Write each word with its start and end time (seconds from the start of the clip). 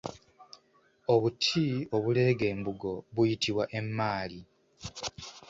Obuti 1.13 1.65
obuleega 1.95 2.45
embugo 2.53 2.91
buyitibwa 3.13 3.63
emmaali 3.79 4.39